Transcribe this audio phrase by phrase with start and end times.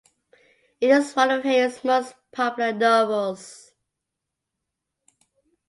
[0.79, 3.73] It is one of Heyer's most popular novels.